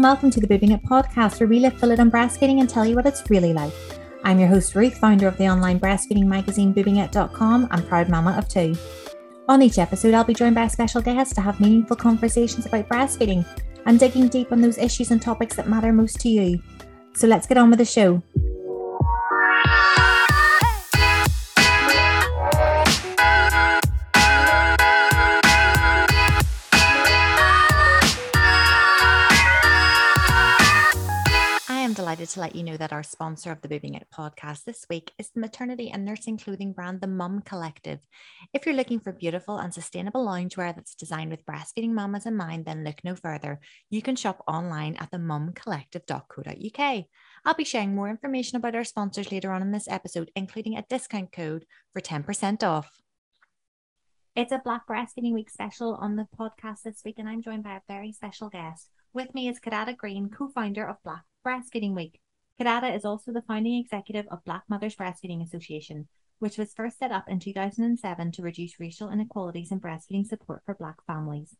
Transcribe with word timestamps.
and 0.00 0.04
welcome 0.06 0.30
to 0.30 0.40
the 0.40 0.46
Boobing 0.46 0.72
It 0.72 0.82
podcast, 0.82 1.40
where 1.40 1.46
we 1.46 1.58
lift 1.58 1.78
the 1.78 1.86
lid 1.86 2.00
on 2.00 2.10
breastfeeding 2.10 2.60
and 2.60 2.70
tell 2.70 2.86
you 2.86 2.94
what 2.94 3.04
it's 3.04 3.28
really 3.28 3.52
like. 3.52 3.74
I'm 4.24 4.38
your 4.38 4.48
host, 4.48 4.74
Ruth, 4.74 4.96
founder 4.96 5.28
of 5.28 5.36
the 5.36 5.46
online 5.46 5.78
breastfeeding 5.78 6.24
magazine 6.24 6.72
boobingit.com 6.72 7.68
and 7.70 7.86
proud 7.86 8.08
mama 8.08 8.30
of 8.38 8.48
two. 8.48 8.74
On 9.46 9.60
each 9.60 9.76
episode, 9.76 10.14
I'll 10.14 10.24
be 10.24 10.32
joined 10.32 10.54
by 10.54 10.64
a 10.64 10.70
special 10.70 11.02
guest 11.02 11.34
to 11.34 11.42
have 11.42 11.60
meaningful 11.60 11.96
conversations 11.96 12.64
about 12.64 12.88
breastfeeding 12.88 13.44
and 13.84 14.00
digging 14.00 14.28
deep 14.28 14.52
on 14.52 14.62
those 14.62 14.78
issues 14.78 15.10
and 15.10 15.20
topics 15.20 15.56
that 15.56 15.68
matter 15.68 15.92
most 15.92 16.18
to 16.20 16.30
you. 16.30 16.62
So 17.14 17.26
let's 17.26 17.46
get 17.46 17.58
on 17.58 17.68
with 17.68 17.80
the 17.80 17.84
show. 17.84 18.22
To 32.30 32.38
let 32.40 32.54
you 32.54 32.62
know 32.62 32.76
that 32.76 32.92
our 32.92 33.02
sponsor 33.02 33.50
of 33.50 33.60
the 33.60 33.66
Boobing 33.66 33.96
It 33.96 34.06
podcast 34.14 34.62
this 34.62 34.86
week 34.88 35.10
is 35.18 35.30
the 35.30 35.40
maternity 35.40 35.90
and 35.90 36.04
nursing 36.04 36.38
clothing 36.38 36.72
brand, 36.72 37.00
The 37.00 37.08
Mum 37.08 37.42
Collective. 37.42 37.98
If 38.54 38.64
you're 38.64 38.74
looking 38.76 39.00
for 39.00 39.10
beautiful 39.10 39.58
and 39.58 39.74
sustainable 39.74 40.24
loungewear 40.24 40.72
that's 40.72 40.94
designed 40.94 41.32
with 41.32 41.44
breastfeeding 41.44 41.90
mamas 41.90 42.26
in 42.26 42.36
mind, 42.36 42.66
then 42.66 42.84
look 42.84 43.02
no 43.02 43.16
further. 43.16 43.58
You 43.90 44.00
can 44.00 44.14
shop 44.14 44.44
online 44.46 44.94
at 45.00 45.10
themumcollective.co.uk. 45.10 47.04
I'll 47.44 47.54
be 47.54 47.64
sharing 47.64 47.96
more 47.96 48.08
information 48.08 48.54
about 48.54 48.76
our 48.76 48.84
sponsors 48.84 49.32
later 49.32 49.50
on 49.50 49.60
in 49.60 49.72
this 49.72 49.88
episode, 49.88 50.30
including 50.36 50.76
a 50.76 50.84
discount 50.88 51.32
code 51.32 51.64
for 51.92 52.00
10% 52.00 52.62
off. 52.62 52.92
It's 54.36 54.52
a 54.52 54.62
Black 54.62 54.86
Breastfeeding 54.86 55.34
Week 55.34 55.50
special 55.50 55.96
on 55.96 56.14
the 56.14 56.28
podcast 56.38 56.82
this 56.84 57.02
week, 57.04 57.16
and 57.18 57.28
I'm 57.28 57.42
joined 57.42 57.64
by 57.64 57.74
a 57.74 57.82
very 57.88 58.12
special 58.12 58.48
guest. 58.50 58.88
With 59.12 59.34
me 59.34 59.48
is 59.48 59.58
Kiddada 59.58 59.96
Green, 59.96 60.30
co 60.30 60.46
founder 60.46 60.86
of 60.86 61.02
Black 61.02 61.24
Breastfeeding 61.44 61.94
Week. 61.94 62.20
Kiddada 62.60 62.94
is 62.94 63.06
also 63.06 63.32
the 63.32 63.40
founding 63.40 63.80
executive 63.80 64.26
of 64.30 64.44
Black 64.44 64.64
Mothers 64.68 64.94
Breastfeeding 64.94 65.42
Association, 65.42 66.06
which 66.38 66.58
was 66.58 66.74
first 66.74 66.98
set 66.98 67.12
up 67.12 67.24
in 67.28 67.40
2007 67.40 68.32
to 68.32 68.42
reduce 68.42 68.78
racial 68.78 69.10
inequalities 69.10 69.72
in 69.72 69.80
breastfeeding 69.80 70.26
support 70.26 70.62
for 70.66 70.74
Black 70.74 70.96
families. 71.06 71.56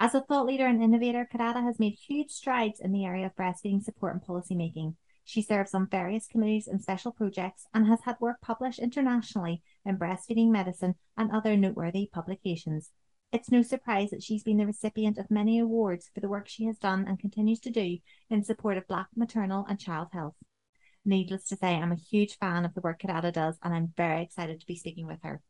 As 0.00 0.14
a 0.14 0.22
thought 0.22 0.46
leader 0.46 0.66
and 0.66 0.82
innovator, 0.82 1.28
Kiddada 1.30 1.62
has 1.62 1.78
made 1.78 1.92
huge 1.92 2.30
strides 2.30 2.80
in 2.80 2.90
the 2.90 3.04
area 3.04 3.26
of 3.26 3.36
breastfeeding 3.36 3.82
support 3.82 4.14
and 4.14 4.22
policy 4.22 4.54
making. 4.54 4.96
She 5.24 5.42
serves 5.42 5.74
on 5.74 5.88
various 5.88 6.26
committees 6.26 6.66
and 6.66 6.80
special 6.80 7.12
projects 7.12 7.66
and 7.74 7.86
has 7.86 8.00
had 8.04 8.16
work 8.18 8.40
published 8.40 8.78
internationally 8.78 9.62
in 9.84 9.98
breastfeeding 9.98 10.48
medicine 10.48 10.94
and 11.18 11.30
other 11.30 11.54
noteworthy 11.54 12.08
publications. 12.10 12.90
It's 13.32 13.50
no 13.50 13.62
surprise 13.62 14.10
that 14.10 14.22
she's 14.22 14.42
been 14.42 14.58
the 14.58 14.66
recipient 14.66 15.16
of 15.16 15.30
many 15.30 15.58
awards 15.58 16.10
for 16.12 16.20
the 16.20 16.28
work 16.28 16.48
she 16.48 16.66
has 16.66 16.76
done 16.76 17.06
and 17.08 17.18
continues 17.18 17.60
to 17.60 17.70
do 17.70 17.96
in 18.28 18.44
support 18.44 18.76
of 18.76 18.86
Black 18.86 19.06
maternal 19.16 19.64
and 19.66 19.80
child 19.80 20.08
health. 20.12 20.34
Needless 21.06 21.46
to 21.46 21.56
say, 21.56 21.74
I'm 21.76 21.92
a 21.92 21.96
huge 21.96 22.36
fan 22.36 22.66
of 22.66 22.74
the 22.74 22.82
work 22.82 23.00
Kiddada 23.00 23.32
does, 23.32 23.56
and 23.62 23.72
I'm 23.72 23.94
very 23.96 24.22
excited 24.22 24.60
to 24.60 24.66
be 24.66 24.76
speaking 24.76 25.06
with 25.06 25.22
her. 25.22 25.40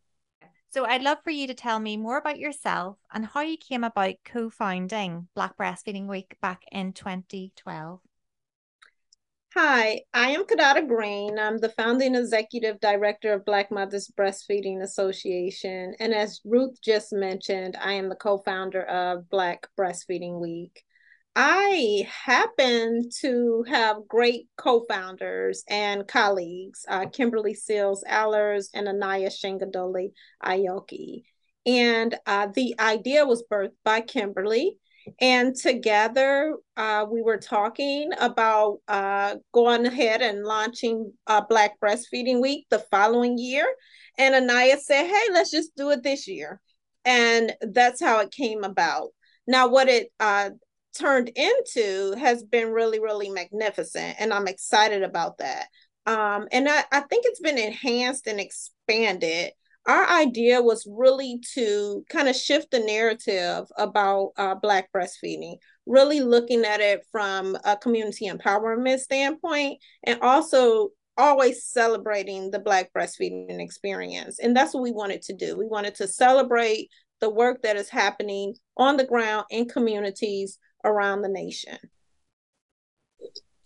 So, 0.71 0.87
I'd 0.87 1.03
love 1.03 1.19
for 1.25 1.31
you 1.31 1.49
to 1.49 1.55
tell 1.55 1.81
me 1.81 1.97
more 1.97 2.19
about 2.19 2.39
yourself 2.39 2.99
and 3.13 3.27
how 3.27 3.41
you 3.41 3.57
came 3.57 3.83
about 3.83 4.15
co 4.25 4.49
founding 4.49 5.27
Black 5.35 5.57
Breastfeeding 5.57 6.07
Week 6.07 6.37
back 6.41 6.63
in 6.71 6.93
2012. 6.93 8.01
Hi, 9.55 10.01
I 10.15 10.31
am 10.31 10.47
Kiddada 10.47 10.89
Green. 10.89 11.39
I'm 11.39 11.59
the 11.59 11.69
founding 11.69 12.15
executive 12.15 12.81
director 12.81 13.35
of 13.35 13.45
Black 13.45 13.71
Mothers 13.71 14.11
Breastfeeding 14.19 14.81
Association. 14.81 15.95
And 16.01 16.15
as 16.15 16.41
Ruth 16.43 16.81
just 16.81 17.13
mentioned, 17.13 17.77
I 17.79 17.93
am 17.93 18.09
the 18.09 18.15
co 18.15 18.39
founder 18.39 18.83
of 18.85 19.29
Black 19.29 19.69
Breastfeeding 19.79 20.41
Week. 20.41 20.83
I 21.37 22.09
happen 22.25 23.11
to 23.21 23.65
have 23.69 24.09
great 24.09 24.49
co 24.57 24.87
founders 24.89 25.65
and 25.69 26.09
colleagues, 26.09 26.87
uh, 26.89 27.11
Kimberly 27.13 27.53
Seals 27.53 28.03
Allers 28.09 28.71
and 28.73 28.89
Anaya 28.89 29.29
Shingadoli 29.29 30.13
Ayoki. 30.43 31.25
And 31.67 32.19
uh, 32.25 32.49
the 32.55 32.75
idea 32.81 33.27
was 33.27 33.45
birthed 33.53 33.77
by 33.85 34.01
Kimberly 34.01 34.79
and 35.21 35.55
together, 35.55 36.57
uh, 36.77 37.07
we 37.11 37.23
were 37.23 37.39
talking 37.39 38.11
about 38.19 38.79
uh, 38.89 39.37
going 39.53 39.87
ahead 39.87 40.23
and 40.23 40.45
launching 40.45 41.13
uh, 41.27 41.43
Black 41.49 41.79
Breastfeeding 41.81 42.41
Week 42.41 42.67
the 42.71 42.81
following 42.91 43.39
year. 43.39 43.67
And 44.19 44.35
Anayah 44.35 44.79
said, 44.79 45.07
hey, 45.07 45.33
let's 45.33 45.51
just 45.51 45.75
do 45.77 45.91
it 45.91 46.03
this 46.03 46.29
year. 46.29 46.61
And 47.05 47.53
that's 47.61 48.01
how 48.01 48.21
it 48.21 48.31
came 48.31 48.65
about. 48.65 49.09
Now, 49.47 49.69
what 49.69 49.89
it 49.89 50.09
uh, 50.21 50.51
turned 50.99 51.31
into 51.35 52.15
has 52.19 52.45
been 52.45 52.71
really, 52.71 53.01
really 53.01 53.31
magnificent. 53.31 54.17
And 54.19 54.33
I'm 54.33 54.49
excited 54.49 55.03
about 55.03 55.39
that. 55.39 55.67
Um, 56.07 56.49
and 56.53 56.69
I, 56.69 56.85
I 56.93 57.01
think 57.01 57.25
it's 57.27 57.41
been 57.41 57.59
enhanced 57.59 58.27
and 58.27 58.41
expanded 58.41 59.53
our 59.87 60.09
idea 60.09 60.63
was 60.63 60.87
really 60.89 61.41
to 61.55 62.05
kind 62.09 62.29
of 62.29 62.37
shift 62.37 62.71
the 62.71 62.79
narrative 62.79 63.67
about 63.77 64.33
uh, 64.37 64.55
Black 64.55 64.89
breastfeeding, 64.93 65.57
really 65.87 66.21
looking 66.21 66.65
at 66.65 66.81
it 66.81 67.05
from 67.11 67.57
a 67.65 67.77
community 67.77 68.29
empowerment 68.29 69.01
standpoint, 69.01 69.79
and 70.05 70.21
also 70.21 70.91
always 71.17 71.65
celebrating 71.65 72.51
the 72.51 72.61
Black 72.61 72.93
breastfeeding 72.97 73.61
experience. 73.61 74.39
And 74.39 74.57
that's 74.57 74.73
what 74.73 74.83
we 74.83 74.93
wanted 74.93 75.23
to 75.23 75.35
do. 75.35 75.57
We 75.57 75.67
wanted 75.67 75.97
to 75.97 76.09
celebrate 76.09 76.89
the 77.21 77.31
work 77.31 77.63
that 77.63 77.77
is 77.77 77.89
happening 77.89 78.55
on 78.77 78.97
the 78.97 79.05
ground 79.05 79.47
in 79.51 79.69
communities 79.69 80.59
around 80.85 81.23
the 81.23 81.29
nation. 81.29 81.79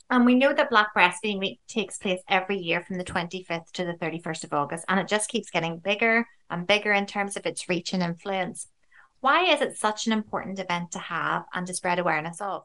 And 0.09 0.25
we 0.25 0.37
know 0.37 0.53
that 0.53 0.71
Black 0.71 0.95
Breastfeeding 0.95 1.41
Week 1.41 1.61
takes 1.67 1.99
place 1.99 2.21
every 2.29 2.59
year 2.59 2.81
from 2.81 2.97
the 2.97 3.05
25th 3.05 3.73
to 3.73 3.85
the 3.85 3.95
31st 3.95 4.45
of 4.45 4.53
August, 4.53 4.85
and 4.89 5.01
it 5.01 5.09
just 5.09 5.29
keeps 5.29 5.51
getting 5.51 5.79
bigger 5.79 6.27
and 6.49 6.67
bigger 6.67 6.93
in 6.93 7.07
terms 7.07 7.37
of 7.37 7.45
its 7.45 7.69
reach 7.69 7.93
and 7.93 8.03
influence. 8.03 8.69
Why 9.21 9.53
is 9.53 9.61
it 9.61 9.77
such 9.77 10.07
an 10.07 10.13
important 10.13 10.61
event 10.61 10.93
to 10.93 11.01
have 11.01 11.45
and 11.53 11.67
to 11.67 11.75
spread 11.75 11.99
awareness 11.99 12.41
of? 12.41 12.63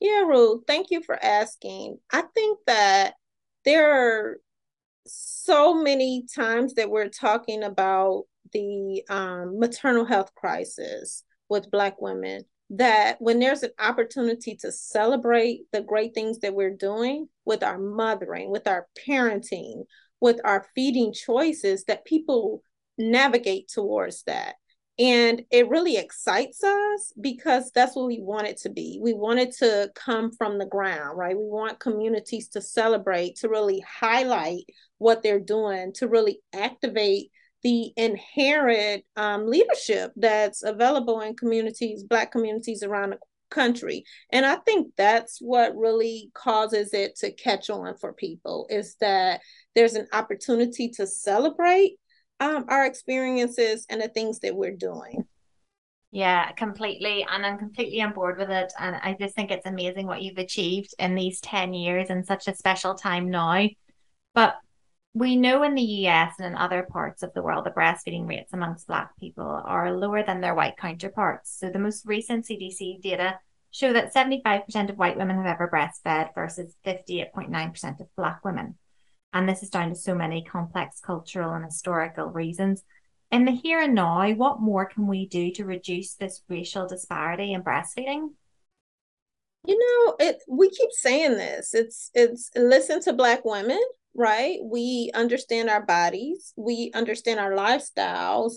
Yeah, 0.00 0.22
Ruth, 0.22 0.64
thank 0.66 0.90
you 0.90 1.00
for 1.02 1.22
asking. 1.22 1.98
I 2.10 2.22
think 2.34 2.58
that 2.66 3.14
there 3.64 3.92
are 3.92 4.38
so 5.06 5.74
many 5.74 6.26
times 6.34 6.74
that 6.74 6.90
we're 6.90 7.08
talking 7.08 7.62
about 7.62 8.24
the 8.52 9.04
um, 9.08 9.60
maternal 9.60 10.04
health 10.04 10.34
crisis 10.34 11.22
with 11.48 11.70
Black 11.70 12.00
women 12.00 12.42
that 12.72 13.16
when 13.20 13.38
there's 13.38 13.62
an 13.62 13.70
opportunity 13.78 14.56
to 14.56 14.72
celebrate 14.72 15.60
the 15.72 15.82
great 15.82 16.14
things 16.14 16.38
that 16.38 16.54
we're 16.54 16.74
doing 16.74 17.28
with 17.44 17.62
our 17.62 17.78
mothering, 17.78 18.50
with 18.50 18.66
our 18.66 18.86
parenting, 19.06 19.84
with 20.20 20.40
our 20.44 20.66
feeding 20.74 21.12
choices, 21.12 21.84
that 21.84 22.06
people 22.06 22.62
navigate 22.96 23.68
towards 23.68 24.22
that. 24.24 24.54
And 24.98 25.42
it 25.50 25.68
really 25.68 25.96
excites 25.96 26.62
us 26.62 27.12
because 27.20 27.70
that's 27.74 27.96
what 27.96 28.06
we 28.06 28.20
want 28.20 28.46
it 28.46 28.58
to 28.58 28.70
be. 28.70 28.98
We 29.02 29.14
want 29.14 29.40
it 29.40 29.54
to 29.58 29.90
come 29.94 30.32
from 30.32 30.58
the 30.58 30.66
ground, 30.66 31.18
right? 31.18 31.36
We 31.36 31.44
want 31.44 31.80
communities 31.80 32.48
to 32.50 32.60
celebrate, 32.60 33.36
to 33.36 33.48
really 33.48 33.80
highlight 33.80 34.64
what 34.98 35.22
they're 35.22 35.40
doing, 35.40 35.92
to 35.94 36.08
really 36.08 36.40
activate 36.54 37.30
the 37.62 37.92
inherent 37.96 39.04
um, 39.16 39.46
leadership 39.46 40.12
that's 40.16 40.62
available 40.62 41.20
in 41.20 41.36
communities, 41.36 42.02
Black 42.02 42.32
communities 42.32 42.82
around 42.82 43.10
the 43.10 43.18
country. 43.50 44.04
And 44.30 44.44
I 44.44 44.56
think 44.56 44.92
that's 44.96 45.38
what 45.40 45.76
really 45.76 46.30
causes 46.34 46.92
it 46.92 47.16
to 47.16 47.30
catch 47.32 47.70
on 47.70 47.96
for 47.98 48.12
people 48.12 48.66
is 48.70 48.96
that 49.00 49.40
there's 49.74 49.94
an 49.94 50.08
opportunity 50.12 50.88
to 50.90 51.06
celebrate 51.06 51.96
um, 52.40 52.64
our 52.68 52.84
experiences 52.84 53.86
and 53.88 54.02
the 54.02 54.08
things 54.08 54.40
that 54.40 54.56
we're 54.56 54.76
doing. 54.76 55.24
Yeah, 56.10 56.50
completely. 56.52 57.24
And 57.30 57.46
I'm 57.46 57.58
completely 57.58 58.02
on 58.02 58.12
board 58.12 58.38
with 58.38 58.50
it. 58.50 58.72
And 58.78 58.96
I 58.96 59.16
just 59.18 59.34
think 59.34 59.50
it's 59.50 59.66
amazing 59.66 60.06
what 60.06 60.20
you've 60.20 60.38
achieved 60.38 60.94
in 60.98 61.14
these 61.14 61.40
10 61.40 61.72
years 61.72 62.10
in 62.10 62.24
such 62.24 62.48
a 62.48 62.54
special 62.54 62.94
time 62.94 63.30
now. 63.30 63.66
But 64.34 64.56
we 65.14 65.36
know 65.36 65.62
in 65.62 65.74
the 65.74 65.82
US 65.82 66.34
and 66.38 66.46
in 66.46 66.56
other 66.56 66.82
parts 66.82 67.22
of 67.22 67.34
the 67.34 67.42
world, 67.42 67.66
the 67.66 67.70
breastfeeding 67.70 68.26
rates 68.26 68.52
amongst 68.52 68.86
Black 68.86 69.16
people 69.18 69.62
are 69.64 69.92
lower 69.92 70.22
than 70.22 70.40
their 70.40 70.54
white 70.54 70.76
counterparts. 70.78 71.54
So 71.58 71.68
the 71.68 71.78
most 71.78 72.06
recent 72.06 72.46
CDC 72.46 73.02
data 73.02 73.38
show 73.70 73.92
that 73.92 74.14
75% 74.14 74.90
of 74.90 74.98
white 74.98 75.16
women 75.16 75.36
have 75.36 75.46
ever 75.46 75.68
breastfed 75.68 76.34
versus 76.34 76.74
58.9% 76.86 78.00
of 78.00 78.16
Black 78.16 78.44
women. 78.44 78.76
And 79.34 79.48
this 79.48 79.62
is 79.62 79.70
down 79.70 79.90
to 79.90 79.94
so 79.94 80.14
many 80.14 80.44
complex 80.44 81.00
cultural 81.00 81.54
and 81.54 81.64
historical 81.64 82.26
reasons. 82.26 82.82
In 83.30 83.46
the 83.46 83.52
here 83.52 83.80
and 83.80 83.94
now, 83.94 84.30
what 84.32 84.60
more 84.60 84.84
can 84.84 85.06
we 85.06 85.26
do 85.26 85.50
to 85.52 85.64
reduce 85.64 86.14
this 86.14 86.42
racial 86.48 86.86
disparity 86.86 87.54
in 87.54 87.62
breastfeeding? 87.62 88.30
You 89.66 89.78
know, 89.78 90.16
it 90.18 90.42
we 90.48 90.70
keep 90.70 90.90
saying 90.92 91.36
this. 91.36 91.74
It's 91.74 92.10
it's 92.14 92.50
listen 92.56 93.00
to 93.02 93.12
black 93.12 93.44
women, 93.44 93.80
right? 94.14 94.58
We 94.62 95.10
understand 95.14 95.70
our 95.70 95.84
bodies, 95.84 96.52
we 96.56 96.90
understand 96.94 97.38
our 97.38 97.52
lifestyles, 97.52 98.54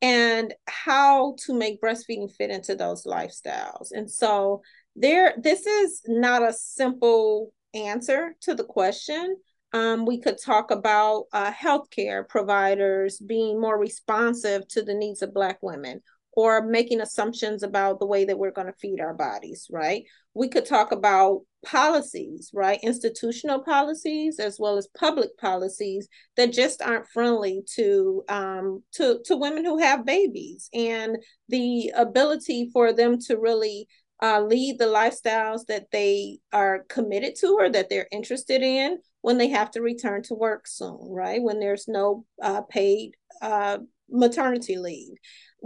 and 0.00 0.54
how 0.66 1.36
to 1.44 1.54
make 1.54 1.80
breastfeeding 1.82 2.34
fit 2.34 2.50
into 2.50 2.74
those 2.74 3.04
lifestyles. 3.04 3.88
And 3.92 4.10
so 4.10 4.62
there 4.94 5.34
this 5.38 5.66
is 5.66 6.00
not 6.06 6.42
a 6.42 6.54
simple 6.54 7.52
answer 7.74 8.34
to 8.42 8.54
the 8.54 8.64
question 8.64 9.36
um, 9.72 10.06
we 10.06 10.18
could 10.20 10.38
talk 10.40 10.70
about 10.70 11.24
uh, 11.32 11.52
healthcare 11.52 12.26
providers 12.26 13.18
being 13.18 13.60
more 13.60 13.78
responsive 13.78 14.66
to 14.68 14.82
the 14.82 14.94
needs 14.94 15.22
of 15.22 15.34
Black 15.34 15.58
women 15.62 16.00
or 16.36 16.62
making 16.62 17.00
assumptions 17.00 17.62
about 17.62 17.98
the 17.98 18.06
way 18.06 18.26
that 18.26 18.38
we're 18.38 18.52
going 18.52 18.66
to 18.66 18.72
feed 18.74 19.00
our 19.00 19.14
bodies, 19.14 19.66
right? 19.70 20.04
We 20.34 20.48
could 20.48 20.66
talk 20.66 20.92
about 20.92 21.40
policies, 21.64 22.50
right? 22.52 22.78
Institutional 22.82 23.64
policies 23.64 24.38
as 24.38 24.58
well 24.60 24.76
as 24.76 24.86
public 24.98 25.36
policies 25.38 26.06
that 26.36 26.52
just 26.52 26.82
aren't 26.82 27.08
friendly 27.08 27.62
to 27.74 28.22
um, 28.28 28.82
to 28.92 29.20
to 29.24 29.36
women 29.36 29.64
who 29.64 29.78
have 29.78 30.04
babies 30.04 30.68
and 30.74 31.16
the 31.48 31.90
ability 31.96 32.70
for 32.72 32.92
them 32.92 33.18
to 33.22 33.38
really 33.38 33.88
uh, 34.22 34.42
lead 34.42 34.78
the 34.78 34.84
lifestyles 34.84 35.66
that 35.66 35.86
they 35.90 36.38
are 36.52 36.84
committed 36.88 37.34
to 37.36 37.56
or 37.58 37.70
that 37.70 37.88
they're 37.88 38.08
interested 38.12 38.62
in 38.62 38.98
when 39.22 39.38
they 39.38 39.48
have 39.48 39.70
to 39.70 39.80
return 39.80 40.22
to 40.22 40.34
work 40.34 40.66
soon, 40.66 41.08
right? 41.10 41.42
When 41.42 41.60
there's 41.60 41.88
no 41.88 42.24
uh, 42.42 42.62
paid 42.62 43.12
uh, 43.42 43.78
maternity 44.10 44.76
leave. 44.76 45.14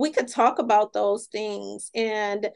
We 0.01 0.11
could 0.11 0.29
talk 0.29 0.59
about 0.59 0.93
those 0.93 1.27
things 1.27 1.91
and 1.95 2.49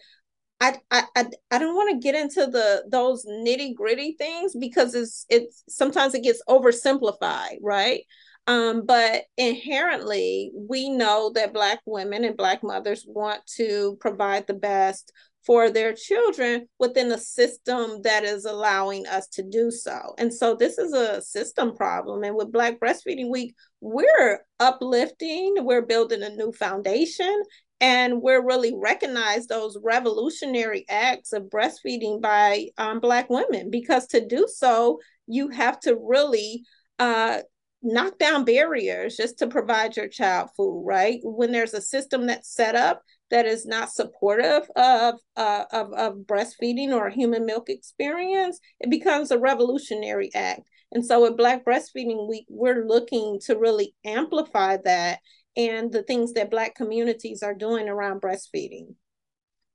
I, 0.61 0.79
I 0.91 1.27
I 1.51 1.59
don't 1.59 1.75
want 1.75 1.91
to 1.91 2.03
get 2.03 2.15
into 2.15 2.47
the 2.47 2.85
those 2.91 3.27
nitty 3.27 3.75
gritty 3.75 4.17
things 4.19 4.55
because 4.59 4.95
it's 4.95 5.27
it's 5.29 5.63
sometimes 5.69 6.15
it 6.15 6.23
gets 6.23 6.43
oversimplified, 6.49 7.59
right? 7.61 8.03
Um, 8.47 8.85
but 8.87 9.25
inherently, 9.37 10.53
we 10.55 10.91
know 10.91 11.33
that 11.35 11.55
Black 11.55 11.81
women 11.87 12.25
and 12.25 12.37
Black 12.37 12.63
mothers 12.63 13.05
want 13.07 13.45
to 13.57 13.97
provide 14.01 14.47
the 14.47 14.55
best 14.55 15.13
for 15.47 15.71
their 15.71 15.93
children 15.93 16.67
within 16.79 17.13
a 17.13 17.19
system 17.19 18.01
that 18.03 18.25
is 18.25 18.45
allowing 18.45 19.07
us 19.07 19.27
to 19.29 19.43
do 19.43 19.71
so. 19.71 20.15
And 20.19 20.33
so 20.33 20.55
this 20.55 20.79
is 20.79 20.93
a 20.93 21.21
system 21.21 21.77
problem. 21.77 22.25
And 22.25 22.37
with 22.37 22.53
Black 22.53 22.81
Breastfeeding 22.81 23.31
Week, 23.31 23.55
we're 23.81 24.41
uplifting, 24.59 25.57
we're 25.59 25.83
building 25.83 26.23
a 26.23 26.31
new 26.31 26.53
foundation, 26.53 27.43
and 27.81 28.23
we're 28.23 28.45
really 28.45 28.75
recognize 28.75 29.47
those 29.47 29.77
revolutionary 29.83 30.87
acts 30.89 31.33
of 31.33 31.45
breastfeeding 31.45 32.21
by 32.21 32.69
um, 32.79 33.01
Black 33.01 33.29
women 33.29 33.71
because 33.71 34.07
to 34.09 34.27
do 34.27 34.47
so, 34.49 35.01
you 35.27 35.49
have 35.49 35.79
to 35.81 35.97
really 35.97 36.65
uh, 36.99 37.41
knock 37.83 38.19
down 38.19 38.45
barriers 38.45 39.17
just 39.17 39.39
to 39.39 39.47
provide 39.47 39.97
your 39.97 40.09
child 40.09 40.49
food, 40.57 40.83
right? 40.87 41.21
When 41.23 41.53
there's 41.53 41.75
a 41.75 41.83
system 41.83 42.27
that's 42.27 42.51
set 42.51 42.75
up 42.75 43.03
that 43.31 43.47
is 43.47 43.67
not 43.67 43.91
supportive 43.91 44.69
of, 44.77 45.15
uh, 45.37 45.65
of, 45.73 45.93
of 45.93 46.15
breastfeeding 46.19 46.93
or 46.93 47.09
human 47.09 47.47
milk 47.47 47.69
experience, 47.69 48.61
it 48.81 48.91
becomes 48.91 49.31
a 49.31 49.39
revolutionary 49.39 50.31
act. 50.35 50.63
And 50.93 51.05
so 51.05 51.23
with 51.23 51.37
Black 51.37 51.65
Breastfeeding 51.65 52.29
Week, 52.29 52.47
we're 52.49 52.87
looking 52.87 53.41
to 53.47 53.57
really 53.57 53.95
amplify 54.05 54.77
that 54.85 55.19
and 55.57 55.93
the 55.93 56.03
things 56.03 56.33
that 56.35 56.51
Black 56.51 56.75
communities 56.75 57.43
are 57.43 57.55
doing 57.55 57.89
around 57.89 58.21
breastfeeding. 58.21 58.95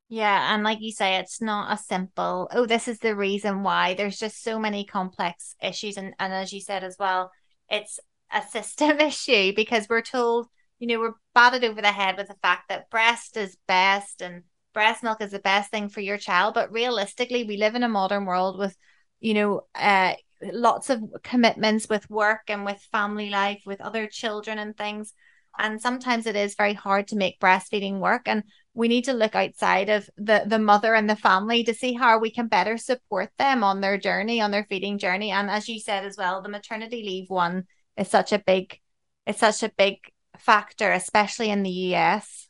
Yeah, 0.07 0.54
and 0.54 0.63
like 0.63 0.80
you 0.81 0.92
say, 0.92 1.18
it's 1.18 1.42
not 1.42 1.72
a 1.72 1.78
simple, 1.78 2.50
oh, 2.52 2.66
this 2.66 2.88
is 2.88 2.98
the 3.00 3.16
reason 3.16 3.62
why. 3.62 3.94
There's 3.94 4.18
just 4.18 4.42
so 4.42 4.57
many 4.57 4.84
complex 4.84 5.56
issues. 5.62 5.98
And, 5.98 6.16
and 6.19 6.34
as 6.34 6.52
you 6.52 6.62
said 6.62 6.84
as 6.84 6.95
well, 7.00 7.31
it's 7.69 8.00
a 8.34 8.42
system 8.42 9.00
issue 9.00 9.54
because 9.56 9.88
we're 9.88 10.02
told 10.02 10.48
you 10.80 10.88
know, 10.88 11.00
we're 11.00 11.14
batted 11.36 11.64
over 11.64 11.81
the 11.81 11.92
head 11.92 12.18
with 12.18 12.28
the 12.28 12.36
fact 12.42 12.70
that 12.70 12.90
breast 12.90 13.38
is 13.38 13.58
best 13.68 14.22
and 14.22 14.44
breast 14.74 15.04
milk 15.04 15.22
is 15.22 15.31
the 15.31 15.40
best 15.40 15.72
thing 15.72 15.90
for 15.90 16.00
your 16.00 16.18
child. 16.18 16.54
But 16.54 16.72
realistically, 16.72 17.44
we 17.44 17.58
live 17.58 17.76
in 17.76 17.84
a 17.84 17.90
modern 17.90 18.26
world 18.26 18.58
with, 18.58 18.76
you 19.20 19.34
know, 19.34 19.62
uh, 19.76 20.14
lots 20.42 20.90
of 20.90 21.04
commitments 21.24 21.90
with 21.90 22.10
work 22.10 22.44
and 22.48 22.66
with 22.66 22.80
family 22.92 23.30
life, 23.30 23.62
with 23.66 23.81
other 23.81 24.08
children 24.08 24.58
and 24.58 24.76
things. 24.76 25.14
And 25.58 25.81
sometimes 25.81 26.26
it 26.26 26.38
is 26.38 26.56
very 26.56 26.74
hard 26.74 27.10
to 27.10 27.18
make 27.18 27.42
breastfeeding 27.42 28.00
work. 28.00 28.22
And 28.28 28.44
we 28.74 28.88
need 28.88 29.04
to 29.06 29.14
look 29.14 29.36
outside 29.36 29.90
of 29.90 30.10
the, 30.16 30.44
the 30.46 30.60
mother 30.60 30.96
and 30.96 31.10
the 31.10 31.18
family 31.18 31.66
to 31.66 31.74
see 31.74 31.94
how 31.94 32.20
we 32.20 32.31
can 32.31 32.48
better 32.48 32.78
support 32.78 33.31
them 33.38 33.64
on 33.66 33.81
their 33.81 33.98
journey, 33.98 34.40
on 34.40 34.52
their 34.52 34.66
feeding 34.70 34.98
journey. 34.98 35.31
And 35.31 35.50
as 35.50 35.68
you 35.68 35.80
said 35.81 36.06
as 36.06 36.16
well, 36.16 36.42
the 36.42 36.48
maternity 36.48 37.04
leave 37.04 37.30
one 37.30 37.66
is 37.98 38.08
such 38.08 38.31
a 38.31 38.40
big, 38.40 38.80
it's 39.26 39.40
such 39.40 39.64
a 39.64 39.72
big 39.78 39.98
factor, 40.39 40.91
especially 40.91 41.50
in 41.50 41.63
the 41.63 41.69
US? 41.69 42.50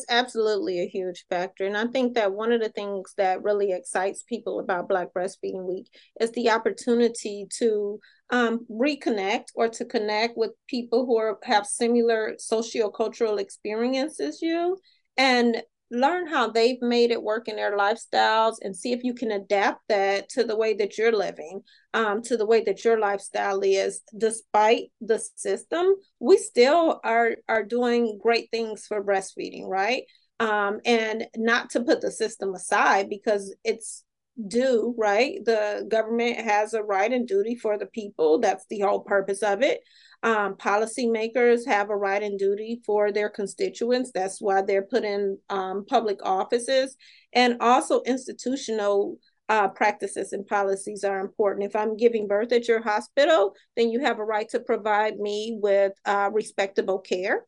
It's 0.00 0.04
absolutely 0.08 0.80
a 0.80 0.88
huge 0.88 1.26
factor. 1.28 1.66
And 1.66 1.76
I 1.76 1.86
think 1.86 2.14
that 2.14 2.32
one 2.32 2.52
of 2.52 2.60
the 2.60 2.70
things 2.70 3.12
that 3.16 3.42
really 3.42 3.72
excites 3.72 4.22
people 4.22 4.58
about 4.58 4.88
Black 4.88 5.08
Breastfeeding 5.12 5.64
Week 5.64 5.88
is 6.20 6.32
the 6.32 6.50
opportunity 6.50 7.46
to 7.58 8.00
um, 8.30 8.66
reconnect 8.70 9.48
or 9.54 9.68
to 9.68 9.84
connect 9.84 10.36
with 10.36 10.52
people 10.68 11.06
who 11.06 11.18
are, 11.18 11.38
have 11.44 11.66
similar 11.66 12.34
sociocultural 12.40 13.38
experiences 13.38 14.40
you 14.40 14.78
and 15.16 15.62
learn 15.90 16.26
how 16.26 16.48
they've 16.48 16.80
made 16.80 17.10
it 17.10 17.22
work 17.22 17.48
in 17.48 17.56
their 17.56 17.76
lifestyles 17.76 18.56
and 18.62 18.76
see 18.76 18.92
if 18.92 19.02
you 19.02 19.12
can 19.12 19.30
adapt 19.32 19.80
that 19.88 20.28
to 20.28 20.44
the 20.44 20.56
way 20.56 20.74
that 20.74 20.96
you're 20.96 21.16
living 21.16 21.62
um, 21.94 22.22
to 22.22 22.36
the 22.36 22.46
way 22.46 22.62
that 22.62 22.84
your 22.84 22.98
lifestyle 22.98 23.60
is. 23.62 24.02
Despite 24.16 24.92
the 25.00 25.18
system 25.36 25.94
we 26.20 26.36
still 26.36 27.00
are 27.02 27.36
are 27.48 27.64
doing 27.64 28.18
great 28.22 28.50
things 28.50 28.86
for 28.86 29.04
breastfeeding 29.04 29.66
right? 29.66 30.04
Um, 30.38 30.80
and 30.84 31.26
not 31.36 31.70
to 31.70 31.82
put 31.82 32.00
the 32.00 32.10
system 32.10 32.54
aside 32.54 33.10
because 33.10 33.54
it's 33.64 34.04
due 34.46 34.94
right? 34.96 35.44
The 35.44 35.84
government 35.88 36.38
has 36.38 36.72
a 36.72 36.82
right 36.82 37.12
and 37.12 37.26
duty 37.26 37.56
for 37.56 37.76
the 37.76 37.86
people. 37.86 38.38
That's 38.38 38.64
the 38.70 38.80
whole 38.80 39.00
purpose 39.00 39.42
of 39.42 39.62
it 39.62 39.80
um, 40.22 40.54
policymakers 40.54 41.66
have 41.66 41.90
a 41.90 41.96
right 41.96 42.22
and 42.22 42.38
duty 42.38 42.80
for 42.84 43.10
their 43.10 43.30
constituents. 43.30 44.10
That's 44.12 44.40
why 44.40 44.62
they're 44.62 44.82
put 44.82 45.04
in 45.04 45.38
um, 45.48 45.84
public 45.86 46.18
offices. 46.22 46.96
And 47.32 47.56
also, 47.60 48.02
institutional 48.02 49.16
uh, 49.48 49.68
practices 49.68 50.32
and 50.32 50.46
policies 50.46 51.02
are 51.04 51.20
important. 51.20 51.66
If 51.66 51.74
I'm 51.74 51.96
giving 51.96 52.28
birth 52.28 52.52
at 52.52 52.68
your 52.68 52.82
hospital, 52.82 53.54
then 53.76 53.90
you 53.90 54.00
have 54.00 54.18
a 54.18 54.24
right 54.24 54.48
to 54.50 54.60
provide 54.60 55.18
me 55.18 55.58
with 55.60 55.92
uh, 56.04 56.30
respectable 56.32 56.98
care. 56.98 57.46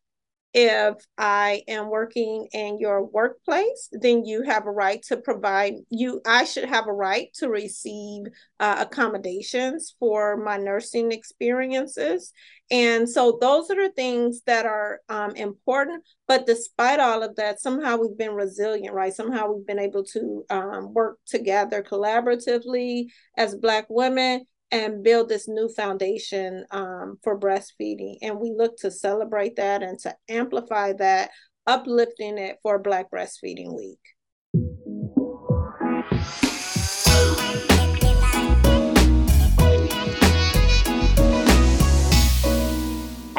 If 0.55 0.97
I 1.17 1.63
am 1.67 1.89
working 1.89 2.47
in 2.53 2.79
your 2.79 3.05
workplace, 3.05 3.89
then 3.93 4.25
you 4.27 4.43
have 4.43 4.67
a 4.67 4.71
right 4.71 5.03
to 5.05 5.17
provide 5.17 5.75
you. 5.89 6.21
I 6.27 6.45
should 6.45 6.69
have 6.69 6.87
a 6.89 6.93
right 6.93 7.29
to 7.35 7.49
receive 7.49 8.25
uh, 8.61 8.85
accommodations 8.87 9.97
for 9.99 10.37
my 10.37 10.59
nursing 10.59 11.11
experiences. 11.11 12.33
And 12.71 13.09
so 13.09 13.39
those 13.41 13.71
are 13.71 13.89
the 13.89 13.93
things 13.95 14.43
that 14.47 14.67
are 14.67 15.01
um, 15.09 15.35
important. 15.37 16.05
But 16.29 16.47
despite 16.47 17.01
all 17.01 17.23
of 17.23 17.37
that, 17.37 17.61
somehow 17.61 17.97
we've 17.97 18.17
been 18.17 18.35
resilient, 18.35 18.95
right? 18.95 19.13
Somehow 19.13 19.53
we've 19.53 19.67
been 19.67 19.79
able 19.79 20.05
to 20.05 20.45
um, 20.51 20.93
work 20.93 21.19
together 21.27 21.83
collaboratively 21.83 23.07
as 23.37 23.55
Black 23.55 23.87
women 23.89 24.47
and 24.73 25.05
build 25.05 25.29
this 25.29 25.47
new 25.47 25.69
foundation 25.69 26.65
um, 26.71 27.19
for 27.23 27.39
breastfeeding. 27.39 28.17
And 28.23 28.41
we 28.41 28.55
look 28.57 28.79
to 28.79 28.91
celebrate 28.91 29.57
that 29.57 29.83
and 29.83 29.99
to 30.01 30.17
amplify 30.31 30.95
that, 30.95 31.31
uplifting 31.67 32.39
it 32.39 32.57
for 32.63 32.79
Black 32.79 33.11
Breastfeeding 33.11 33.77
Week. 33.77 34.01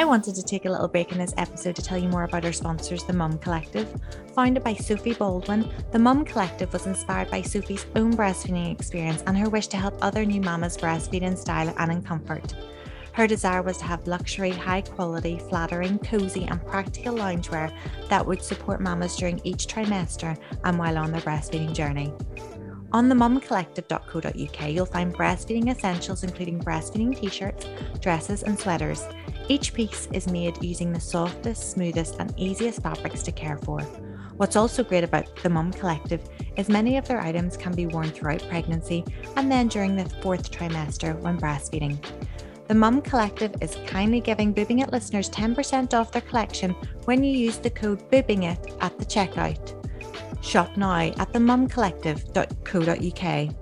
I 0.03 0.05
wanted 0.05 0.35
to 0.35 0.43
take 0.43 0.65
a 0.65 0.69
little 0.69 0.89
break 0.89 1.13
in 1.13 1.17
this 1.17 1.33
episode 1.37 1.77
to 1.77 1.81
tell 1.81 1.97
you 1.97 2.09
more 2.09 2.25
about 2.25 2.43
our 2.43 2.51
sponsors, 2.51 3.05
the 3.05 3.13
Mum 3.13 3.37
Collective. 3.37 3.87
Founded 4.35 4.61
by 4.61 4.73
Sophie 4.73 5.13
Baldwin, 5.13 5.71
the 5.93 5.97
Mum 5.97 6.25
Collective 6.25 6.73
was 6.73 6.87
inspired 6.87 7.31
by 7.31 7.41
Sophie's 7.41 7.85
own 7.95 8.11
breastfeeding 8.13 8.69
experience 8.69 9.23
and 9.27 9.37
her 9.37 9.47
wish 9.47 9.67
to 9.67 9.77
help 9.77 9.95
other 10.01 10.25
new 10.25 10.41
mamas 10.41 10.75
breastfeed 10.75 11.21
in 11.21 11.37
style 11.37 11.73
and 11.77 11.89
in 11.89 12.01
comfort. 12.01 12.53
Her 13.13 13.27
desire 13.27 13.61
was 13.61 13.77
to 13.77 13.85
have 13.85 14.05
luxury, 14.05 14.51
high 14.51 14.81
quality, 14.81 15.39
flattering, 15.39 15.97
cozy, 15.99 16.43
and 16.43 16.63
practical 16.65 17.15
loungewear 17.15 17.73
that 18.09 18.25
would 18.25 18.43
support 18.43 18.81
mamas 18.81 19.15
during 19.15 19.39
each 19.45 19.67
trimester 19.67 20.37
and 20.65 20.77
while 20.77 20.97
on 20.97 21.13
their 21.13 21.21
breastfeeding 21.21 21.73
journey. 21.73 22.11
On 22.93 23.09
the 23.09 23.15
mumcollective.co.uk, 23.15 24.69
you'll 24.69 24.85
find 24.85 25.15
breastfeeding 25.15 25.71
essentials 25.71 26.23
including 26.23 26.59
breastfeeding 26.59 27.19
t 27.19 27.27
shirts, 27.27 27.65
dresses, 27.99 28.43
and 28.43 28.57
sweaters. 28.59 29.03
Each 29.49 29.73
piece 29.73 30.07
is 30.13 30.27
made 30.27 30.63
using 30.63 30.93
the 30.93 30.99
softest, 30.99 31.71
smoothest, 31.71 32.17
and 32.19 32.31
easiest 32.37 32.83
fabrics 32.83 33.23
to 33.23 33.31
care 33.31 33.57
for. 33.57 33.81
What's 34.37 34.55
also 34.55 34.83
great 34.83 35.03
about 35.03 35.35
the 35.37 35.49
Mum 35.49 35.73
Collective 35.73 36.23
is 36.55 36.69
many 36.69 36.97
of 36.97 37.07
their 37.07 37.19
items 37.19 37.57
can 37.57 37.73
be 37.73 37.87
worn 37.87 38.11
throughout 38.11 38.47
pregnancy 38.47 39.03
and 39.37 39.51
then 39.51 39.69
during 39.69 39.95
the 39.95 40.07
fourth 40.21 40.51
trimester 40.51 41.19
when 41.19 41.39
breastfeeding. 41.39 41.97
The 42.67 42.75
Mum 42.75 43.01
Collective 43.01 43.55
is 43.59 43.75
kindly 43.87 44.21
giving 44.21 44.53
Boobing 44.53 44.83
It 44.83 44.91
listeners 44.91 45.31
10% 45.31 45.95
off 45.95 46.11
their 46.11 46.21
collection 46.21 46.75
when 47.05 47.23
you 47.23 47.35
use 47.35 47.57
the 47.57 47.71
code 47.71 48.07
BOOBINGIT 48.11 48.77
at 48.81 48.99
the 48.99 49.05
checkout. 49.05 49.82
Shop 50.43 50.77
now 50.77 50.99
at 50.99 51.31
themumcollective.co.uk. 51.31 53.55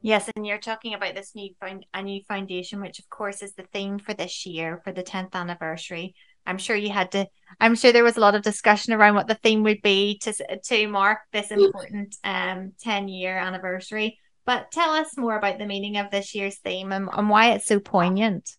Yes, 0.00 0.30
and 0.36 0.46
you're 0.46 0.58
talking 0.58 0.94
about 0.94 1.14
this 1.14 1.34
new 1.34 1.50
found 1.60 1.84
a 1.92 2.02
new 2.02 2.22
foundation, 2.28 2.80
which 2.80 2.98
of 2.98 3.10
course 3.10 3.42
is 3.42 3.54
the 3.54 3.66
theme 3.72 3.98
for 3.98 4.14
this 4.14 4.46
year 4.46 4.80
for 4.84 4.92
the 4.92 5.02
10th 5.02 5.34
anniversary. 5.34 6.14
I'm 6.46 6.58
sure 6.58 6.76
you 6.76 6.90
had 6.90 7.10
to. 7.12 7.26
I'm 7.58 7.74
sure 7.74 7.90
there 7.90 8.04
was 8.04 8.16
a 8.16 8.20
lot 8.20 8.34
of 8.34 8.42
discussion 8.42 8.92
around 8.92 9.14
what 9.14 9.28
the 9.28 9.38
theme 9.42 9.62
would 9.62 9.82
be 9.82 10.18
to 10.18 10.58
to 10.58 10.88
mark 10.88 11.20
this 11.32 11.50
important 11.50 12.16
um 12.22 12.72
10 12.82 13.08
year 13.08 13.36
anniversary. 13.36 14.18
But 14.46 14.70
tell 14.70 14.90
us 14.90 15.16
more 15.16 15.38
about 15.38 15.58
the 15.58 15.66
meaning 15.66 15.96
of 15.96 16.10
this 16.10 16.34
year's 16.34 16.58
theme 16.58 16.92
and, 16.92 17.08
and 17.10 17.30
why 17.30 17.52
it's 17.52 17.66
so 17.66 17.80
poignant. 17.80 18.56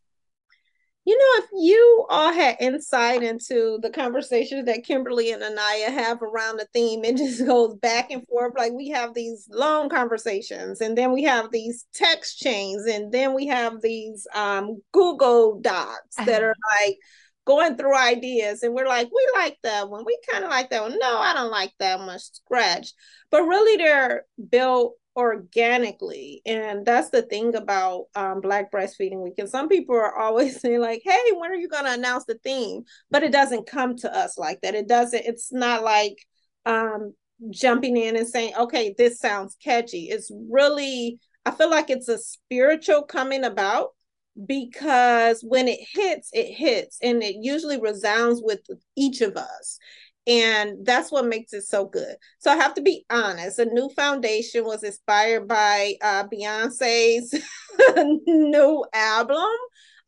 You 1.06 1.18
know, 1.18 1.44
if 1.44 1.50
you 1.54 2.06
all 2.10 2.34
had 2.34 2.58
insight 2.60 3.22
into 3.22 3.78
the 3.82 3.92
conversations 3.92 4.66
that 4.66 4.84
Kimberly 4.84 5.32
and 5.32 5.44
Anayah 5.44 5.92
have 5.92 6.24
around 6.24 6.58
the 6.58 6.68
theme, 6.74 7.06
it 7.06 7.18
just 7.18 7.46
goes 7.46 7.76
back 7.76 8.12
and 8.12 8.26
forth. 8.28 8.54
Like 8.58 8.74
we 8.74 8.90
have 8.90 9.14
these 9.14 9.48
long 9.52 9.90
conversations, 9.90 10.82
and 10.82 10.98
then 10.98 11.12
we 11.12 11.24
have 11.24 11.52
these 11.52 11.86
text 11.94 12.40
chains, 12.40 12.86
and 12.86 13.12
then 13.12 13.34
we 13.34 13.48
have 13.48 13.82
these 13.82 14.28
um, 14.34 14.82
Google 14.92 15.60
Docs 15.62 16.16
that 16.18 16.42
uh-huh. 16.42 16.44
are 16.44 16.56
like 16.80 16.98
going 17.46 17.78
through 17.78 17.96
ideas 17.96 18.64
and 18.64 18.74
we're 18.74 18.88
like 18.88 19.08
we 19.14 19.28
like 19.36 19.56
that 19.62 19.88
one 19.88 20.04
we 20.04 20.18
kind 20.32 20.44
of 20.44 20.50
like 20.50 20.70
that 20.72 20.82
one 20.82 20.98
no 20.98 21.18
i 21.20 21.32
don't 21.34 21.52
like 21.52 21.72
that 21.78 22.00
much 22.00 22.22
scratch 22.22 22.92
but 23.30 23.44
really 23.44 23.78
they're 23.78 24.24
built 24.50 24.96
organically. 25.16 26.42
And 26.46 26.86
that's 26.86 27.10
the 27.10 27.22
thing 27.22 27.56
about 27.56 28.06
um, 28.16 28.42
black 28.42 28.72
breastfeeding 28.72 29.24
week 29.24 29.36
and 29.38 29.50
some 29.50 29.70
people 29.70 29.96
are 29.96 30.18
always 30.18 30.60
saying 30.62 30.82
like 30.82 31.02
hey 31.04 31.32
when 31.36 31.52
are 31.52 31.56
you 31.56 31.70
going 31.70 31.86
to 31.86 31.94
announce 31.94 32.26
the 32.26 32.40
theme? 32.44 32.84
But 33.12 33.24
it 33.24 33.32
doesn't 33.32 33.68
come 33.68 33.96
to 33.98 34.16
us 34.16 34.38
like 34.38 34.62
that. 34.62 34.76
It 34.76 34.88
doesn't 34.88 35.26
it's 35.26 35.52
not 35.52 35.84
like 35.84 36.18
um, 36.66 37.14
jumping 37.50 37.98
in 37.98 38.16
and 38.16 38.28
saying 38.28 38.54
okay 38.58 38.94
this 38.98 39.20
sounds 39.20 39.56
catchy. 39.64 40.10
It's 40.10 40.32
really 40.50 41.20
i 41.48 41.52
feel 41.52 41.70
like 41.70 41.92
it's 41.92 42.10
a 42.10 42.18
spiritual 42.18 43.04
coming 43.04 43.44
about 43.44 43.90
because 44.46 45.42
when 45.42 45.68
it 45.68 45.80
hits, 45.94 46.30
it 46.34 46.54
hits. 46.54 46.98
And 47.02 47.24
it 47.24 47.38
usually 47.40 47.80
resounds 47.80 48.42
with 48.44 48.62
each 48.96 49.22
of 49.22 49.38
us. 49.38 49.80
And 50.28 50.86
that's 50.86 51.12
what 51.12 51.28
makes 51.28 51.54
it 51.54 51.64
so 51.64 51.86
good. 51.86 52.16
So 52.40 52.52
I 52.52 52.56
have 52.56 52.74
to 52.76 52.82
be 52.82 53.06
honest. 53.10 53.60
A 53.60 53.66
new 53.66 53.90
foundation 53.96 54.66
was 54.66 54.84
inspired 54.84 55.48
by 55.48 55.96
uh, 56.02 56.24
Beyonce's 56.28 57.34
new 58.28 58.86
album 58.94 59.46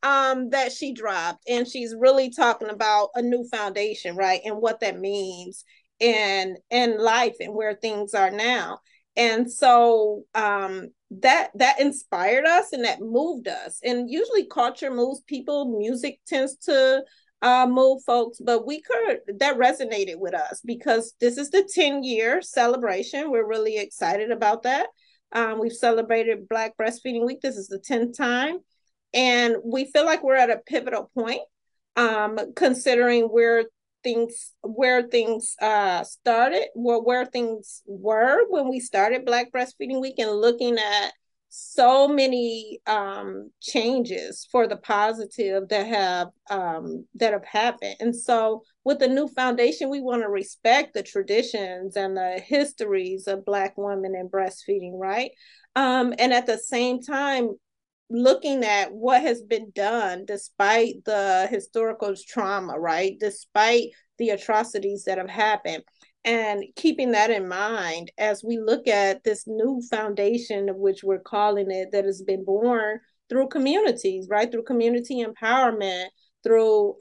um, 0.03 0.49
that 0.49 0.71
she 0.71 0.93
dropped, 0.93 1.43
and 1.47 1.67
she's 1.67 1.95
really 1.97 2.31
talking 2.31 2.69
about 2.69 3.09
a 3.15 3.21
new 3.21 3.47
foundation, 3.51 4.15
right, 4.15 4.41
and 4.45 4.57
what 4.57 4.79
that 4.79 4.99
means 4.99 5.63
in 5.99 6.57
in 6.69 6.97
life 6.99 7.35
and 7.39 7.53
where 7.53 7.75
things 7.75 8.13
are 8.13 8.31
now. 8.31 8.79
And 9.15 9.51
so 9.51 10.23
um, 10.35 10.89
that 11.09 11.49
that 11.55 11.79
inspired 11.79 12.45
us 12.45 12.73
and 12.73 12.85
that 12.85 13.01
moved 13.01 13.47
us 13.47 13.79
and 13.83 14.09
usually 14.09 14.45
culture 14.45 14.91
moves 14.91 15.21
people 15.21 15.77
music 15.79 16.19
tends 16.27 16.55
to 16.57 17.01
uh 17.41 17.67
move 17.69 18.01
folks 18.03 18.39
but 18.43 18.65
we 18.65 18.81
could 18.81 19.19
that 19.39 19.57
resonated 19.57 20.17
with 20.17 20.33
us 20.33 20.59
because 20.65 21.13
this 21.19 21.37
is 21.37 21.51
the 21.51 21.67
10 21.73 22.03
year 22.03 22.41
celebration. 22.41 23.31
We're 23.31 23.47
really 23.47 23.77
excited 23.77 24.31
about 24.31 24.63
that. 24.63 24.87
Um, 25.31 25.59
we've 25.59 25.73
celebrated 25.73 26.47
black 26.47 26.73
breastfeeding 26.77 27.25
week. 27.25 27.41
This 27.41 27.57
is 27.57 27.67
the 27.67 27.79
10th 27.79 28.17
time. 28.17 28.59
And 29.13 29.57
we 29.63 29.85
feel 29.85 30.05
like 30.05 30.23
we're 30.23 30.35
at 30.35 30.49
a 30.49 30.61
pivotal 30.65 31.11
point 31.13 31.41
um, 31.95 32.37
considering 32.55 33.25
where 33.25 33.65
things 34.03 34.53
where 34.61 35.07
things 35.07 35.55
uh 35.59 36.03
started 36.03 36.65
where 36.75 36.99
where 36.99 37.25
things 37.25 37.81
were 37.87 38.45
when 38.47 38.69
we 38.69 38.79
started 38.79 39.25
black 39.25 39.51
breastfeeding 39.51 39.99
week 39.99 40.19
and 40.19 40.31
looking 40.31 40.77
at 40.77 41.11
so 41.49 42.07
many 42.07 42.79
um 42.87 43.49
changes 43.61 44.47
for 44.51 44.67
the 44.67 44.75
positive 44.77 45.67
that 45.69 45.87
have 45.87 46.27
um 46.49 47.05
that 47.15 47.33
have 47.33 47.45
happened 47.45 47.95
and 47.99 48.15
so 48.15 48.61
with 48.83 48.99
the 48.99 49.07
new 49.07 49.27
foundation 49.29 49.89
we 49.89 50.01
want 50.01 50.21
to 50.21 50.29
respect 50.29 50.93
the 50.93 51.01
traditions 51.01 51.95
and 51.95 52.17
the 52.17 52.41
histories 52.45 53.27
of 53.27 53.45
black 53.45 53.73
women 53.77 54.13
and 54.13 54.29
breastfeeding 54.29 54.99
right 54.99 55.31
um 55.75 56.13
and 56.19 56.33
at 56.33 56.45
the 56.45 56.57
same 56.57 57.01
time 57.01 57.49
looking 58.09 58.63
at 58.63 58.91
what 58.93 59.21
has 59.21 59.41
been 59.41 59.71
done 59.75 60.25
despite 60.25 61.03
the 61.05 61.47
historical 61.49 62.15
trauma, 62.27 62.79
right? 62.79 63.17
Despite 63.19 63.89
the 64.17 64.29
atrocities 64.29 65.03
that 65.05 65.17
have 65.17 65.29
happened. 65.29 65.83
And 66.27 66.65
keeping 66.75 67.13
that 67.13 67.31
in 67.31 67.47
mind 67.47 68.11
as 68.17 68.43
we 68.43 68.59
look 68.59 68.85
at 68.85 69.23
this 69.23 69.45
new 69.47 69.81
foundation 69.89 70.67
of 70.67 70.75
which 70.75 71.01
we're 71.01 71.19
calling 71.19 71.71
it 71.71 71.93
that 71.93 72.03
has 72.03 72.21
been 72.21 72.43
born 72.43 72.99
through 73.29 73.47
communities, 73.47 74.27
right? 74.29 74.51
Through 74.51 74.63
community 74.63 75.23
empowerment, 75.23 76.07
through 76.43 76.97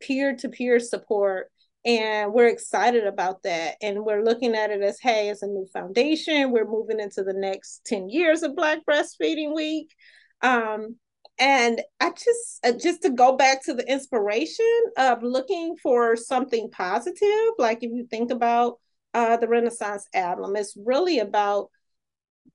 peer 0.00 0.34
to 0.36 0.48
peer 0.48 0.80
support. 0.80 1.50
And 1.84 2.32
we're 2.32 2.48
excited 2.48 3.06
about 3.06 3.42
that. 3.42 3.74
And 3.82 4.02
we're 4.02 4.24
looking 4.24 4.54
at 4.54 4.70
it 4.70 4.80
as 4.80 4.98
hey, 4.98 5.28
it's 5.28 5.42
a 5.42 5.46
new 5.46 5.66
foundation. 5.70 6.50
We're 6.50 6.66
moving 6.66 7.00
into 7.00 7.22
the 7.22 7.34
next 7.34 7.82
10 7.84 8.08
years 8.08 8.42
of 8.42 8.56
Black 8.56 8.78
Breastfeeding 8.88 9.54
Week. 9.54 9.94
Um, 10.40 10.96
and 11.38 11.80
I 12.00 12.10
just 12.10 12.64
uh, 12.64 12.72
just 12.72 13.02
to 13.02 13.10
go 13.10 13.36
back 13.36 13.64
to 13.64 13.74
the 13.74 13.90
inspiration 13.90 14.64
of 14.96 15.22
looking 15.22 15.76
for 15.82 16.16
something 16.16 16.70
positive, 16.70 17.54
like 17.58 17.82
if 17.82 17.90
you 17.92 18.06
think 18.08 18.30
about 18.30 18.78
uh, 19.14 19.36
the 19.36 19.48
Renaissance 19.48 20.06
album, 20.14 20.56
it's 20.56 20.76
really 20.76 21.18
about 21.18 21.70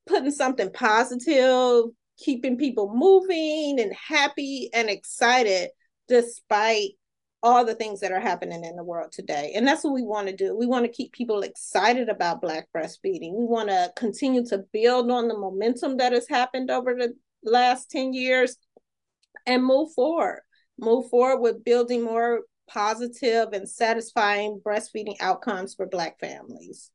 putting 0.07 0.31
something 0.31 0.71
positive, 0.71 1.85
keeping 2.17 2.57
people 2.57 2.93
moving 2.93 3.79
and 3.79 3.93
happy 3.93 4.69
and 4.73 4.89
excited 4.89 5.69
despite 6.07 6.91
all 7.41 7.63
the 7.63 7.75
things 7.75 8.01
that 8.01 8.11
are 8.11 8.19
happening 8.19 8.65
in 8.65 8.75
the 8.75 8.83
world 8.83 9.11
today. 9.11 9.53
And 9.55 9.65
that's 9.65 9.83
what 9.83 9.93
we 9.93 10.03
want 10.03 10.27
to 10.27 10.35
do. 10.35 10.55
We 10.57 10.65
want 10.65 10.85
to 10.85 10.91
keep 10.91 11.13
people 11.13 11.41
excited 11.41 12.09
about 12.09 12.41
Black 12.41 12.67
breastfeeding. 12.75 13.33
We 13.33 13.45
want 13.45 13.69
to 13.69 13.93
continue 13.95 14.45
to 14.47 14.65
build 14.73 15.09
on 15.09 15.27
the 15.27 15.37
momentum 15.37 15.97
that 15.97 16.11
has 16.11 16.27
happened 16.27 16.69
over 16.69 16.93
the 16.95 17.13
last 17.43 17.89
10 17.91 18.13
years 18.13 18.57
and 19.45 19.63
move 19.63 19.91
forward. 19.93 20.41
Move 20.77 21.09
forward 21.09 21.41
with 21.41 21.63
building 21.63 22.03
more 22.03 22.41
positive 22.67 23.49
and 23.51 23.67
satisfying 23.67 24.61
breastfeeding 24.63 25.15
outcomes 25.19 25.75
for 25.75 25.87
Black 25.87 26.19
families. 26.19 26.91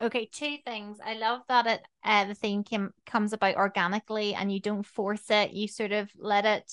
Okay, 0.00 0.28
two 0.30 0.58
things. 0.64 0.98
I 1.04 1.14
love 1.14 1.40
that 1.48 1.66
it 1.66 1.82
uh, 2.04 2.26
the 2.26 2.34
theme 2.34 2.62
came, 2.62 2.90
comes 3.06 3.32
about 3.32 3.56
organically 3.56 4.34
and 4.34 4.52
you 4.52 4.60
don't 4.60 4.84
force 4.84 5.30
it. 5.30 5.52
You 5.52 5.66
sort 5.66 5.92
of 5.92 6.10
let 6.18 6.44
it, 6.44 6.70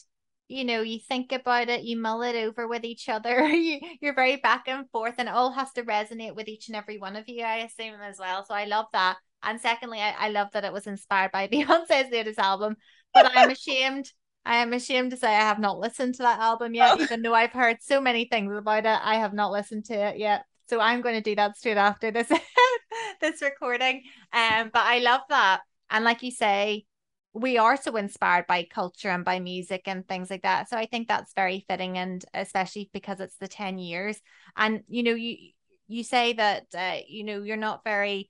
you 0.48 0.66
know, 0.66 0.82
you 0.82 1.00
think 1.00 1.32
about 1.32 1.70
it, 1.70 1.84
you 1.84 1.98
mull 1.98 2.24
it 2.24 2.36
over 2.36 2.68
with 2.68 2.84
each 2.84 3.08
other. 3.08 3.40
you, 3.48 3.80
you're 4.02 4.16
very 4.16 4.36
back 4.38 4.68
and 4.68 4.90
forth, 4.90 5.16
and 5.18 5.30
it 5.30 5.36
all 5.36 5.52
has 5.52 5.72
to 5.74 5.84
resonate 5.84 6.36
with 6.36 6.48
each 6.48 6.68
and 6.68 6.76
every 6.76 6.98
one 6.98 7.16
of 7.16 7.30
you, 7.30 7.44
I 7.44 7.58
assume, 7.58 8.02
as 8.02 8.18
well. 8.20 8.44
So 8.44 8.54
I 8.54 8.66
love 8.66 8.88
that. 8.92 9.18
And 9.44 9.62
secondly, 9.62 10.00
I, 10.00 10.12
I 10.12 10.30
love 10.30 10.50
that 10.54 10.66
it 10.66 10.74
was 10.74 10.88
inspired 10.88 11.32
by 11.32 11.48
Beyonce's 11.52 12.12
latest 12.12 12.40
album. 12.40 12.76
But 13.14 13.32
I'm 13.34 13.50
ashamed. 13.50 14.12
I 14.46 14.58
am 14.58 14.74
ashamed 14.74 15.12
to 15.12 15.18
say 15.18 15.28
I 15.28 15.42
have 15.42 15.60
not 15.60 15.80
listened 15.80 16.16
to 16.16 16.24
that 16.24 16.40
album 16.40 16.74
yet, 16.74 16.98
oh. 16.98 17.02
even 17.02 17.22
though 17.22 17.34
I've 17.34 17.52
heard 17.52 17.78
so 17.82 18.02
many 18.02 18.26
things 18.26 18.56
about 18.56 18.86
it. 18.86 19.00
I 19.04 19.16
have 19.16 19.34
not 19.34 19.52
listened 19.52 19.86
to 19.86 19.94
it 19.94 20.18
yet. 20.18 20.46
So 20.68 20.80
I'm 20.80 21.02
going 21.02 21.16
to 21.16 21.22
do 21.22 21.36
that 21.36 21.58
straight 21.58 21.78
after 21.78 22.12
this 22.12 22.32
this 23.22 23.42
recording. 23.42 24.04
Um, 24.34 24.72
but 24.74 24.84
I 24.84 25.00
love 25.00 25.22
that. 25.30 25.62
And 25.90 26.06
like 26.06 26.24
you 26.24 26.32
say, 26.32 26.86
we 27.34 27.58
are 27.58 27.78
so 27.78 27.96
inspired 27.96 28.48
by 28.48 28.64
culture 28.64 29.10
and 29.10 29.24
by 29.24 29.40
music 29.40 29.84
and 29.86 30.08
things 30.08 30.30
like 30.30 30.44
that. 30.44 30.70
So 30.70 30.78
I 30.78 30.86
think 30.86 31.08
that's 31.08 31.34
very 31.34 31.66
fitting, 31.70 31.98
and 31.98 32.24
especially 32.34 32.90
because 32.94 33.20
it's 33.20 33.38
the 33.38 33.48
ten 33.48 33.78
years. 33.78 34.20
And 34.56 34.82
you 34.88 35.04
know, 35.04 35.14
you 35.14 35.38
you 35.88 36.04
say 36.04 36.34
that 36.34 36.66
uh, 36.78 36.98
you 37.08 37.24
know 37.24 37.44
you're 37.44 37.58
not 37.58 37.84
very 37.84 38.30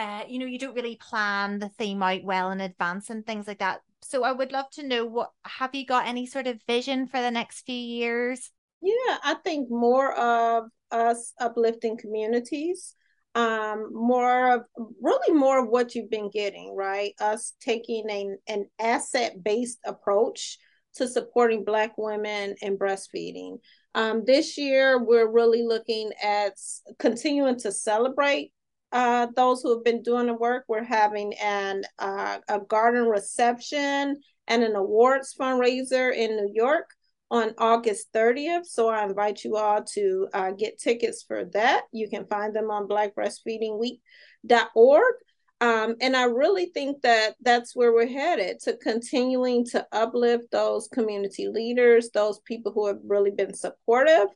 uh, 0.00 0.24
you 0.26 0.38
know, 0.38 0.46
you 0.46 0.58
don't 0.58 0.74
really 0.74 0.96
plan 0.96 1.58
the 1.58 1.68
theme 1.68 2.02
out 2.02 2.24
well 2.24 2.50
in 2.52 2.60
advance 2.62 3.10
and 3.10 3.26
things 3.26 3.46
like 3.46 3.58
that. 3.58 3.82
So 4.02 4.24
I 4.24 4.32
would 4.32 4.52
love 4.52 4.70
to 4.72 4.86
know 4.86 5.04
what 5.04 5.30
have 5.44 5.74
you 5.74 5.86
got 5.86 6.06
any 6.06 6.26
sort 6.26 6.46
of 6.46 6.60
vision 6.66 7.06
for 7.06 7.20
the 7.20 7.30
next 7.30 7.66
few 7.66 7.74
years? 7.74 8.50
Yeah, 8.80 9.18
I 9.22 9.34
think 9.44 9.70
more 9.70 10.14
of 10.18 10.64
us 10.90 11.32
uplifting 11.38 11.98
communities, 11.98 12.94
um, 13.34 13.90
more 13.92 14.54
of 14.54 14.62
really 15.02 15.36
more 15.36 15.62
of 15.62 15.68
what 15.68 15.94
you've 15.94 16.10
been 16.10 16.30
getting, 16.30 16.74
right? 16.74 17.14
Us 17.20 17.52
taking 17.60 18.08
a, 18.08 18.36
an 18.48 18.66
asset 18.80 19.42
based 19.44 19.78
approach 19.84 20.58
to 20.94 21.06
supporting 21.06 21.64
Black 21.64 21.96
women 21.96 22.56
and 22.62 22.78
breastfeeding. 22.78 23.58
Um, 23.94 24.24
this 24.24 24.56
year, 24.56 25.02
we're 25.02 25.30
really 25.30 25.62
looking 25.62 26.10
at 26.22 26.54
continuing 26.98 27.58
to 27.60 27.72
celebrate 27.72 28.52
uh, 28.92 29.28
those 29.36 29.62
who 29.62 29.74
have 29.74 29.84
been 29.84 30.02
doing 30.02 30.26
the 30.26 30.34
work. 30.34 30.64
We're 30.68 30.82
having 30.82 31.32
an 31.34 31.84
uh, 31.98 32.38
a 32.48 32.60
garden 32.60 33.04
reception 33.04 34.20
and 34.46 34.62
an 34.62 34.76
awards 34.76 35.34
fundraiser 35.38 36.10
in 36.14 36.36
New 36.36 36.50
York 36.52 36.90
on 37.30 37.54
August 37.58 38.12
30th. 38.12 38.66
So 38.66 38.88
I 38.88 39.04
invite 39.04 39.44
you 39.44 39.56
all 39.56 39.84
to 39.94 40.28
uh, 40.34 40.50
get 40.50 40.80
tickets 40.80 41.22
for 41.22 41.44
that. 41.52 41.82
You 41.92 42.08
can 42.08 42.26
find 42.26 42.52
them 42.54 42.70
on 42.70 42.88
blackbreastfeedingweek.org. 42.88 45.14
Um, 45.62 45.96
and 46.00 46.16
I 46.16 46.24
really 46.24 46.70
think 46.72 47.02
that 47.02 47.34
that's 47.42 47.76
where 47.76 47.92
we're 47.92 48.08
headed 48.08 48.60
to 48.60 48.78
continuing 48.78 49.66
to 49.66 49.86
uplift 49.92 50.50
those 50.50 50.88
community 50.88 51.48
leaders, 51.48 52.08
those 52.10 52.40
people 52.40 52.72
who 52.72 52.86
have 52.86 52.96
really 53.04 53.30
been 53.30 53.52
supportive. 53.52 54.28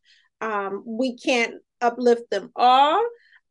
Um, 0.42 0.82
we 0.86 1.16
can't 1.16 1.54
uplift 1.80 2.28
them 2.30 2.52
all. 2.54 3.02